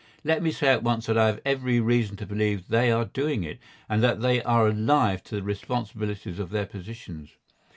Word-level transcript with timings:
Let 0.23 0.41
me 0.41 0.49
say 0.51 0.69
at 0.69 0.81
once 0.81 1.05
that 1.05 1.15
I 1.15 1.27
have 1.27 1.41
every 1.45 1.79
reason 1.79 2.15
to 2.15 2.25
believe 2.25 2.69
they 2.69 2.89
are 2.91 3.05
doing 3.05 3.43
it, 3.43 3.59
and 3.87 4.01
that 4.01 4.19
they 4.21 4.41
are 4.41 4.67
alive 4.67 5.21
to 5.25 5.35
the 5.35 5.43
responsibilities 5.43 6.39
of 6.39 6.49
their 6.49 6.65
positions. 6.65 7.35